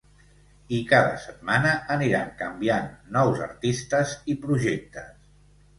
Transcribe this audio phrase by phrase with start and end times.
[0.77, 5.17] I cada setmana aniran canviant nous artistes i projectes.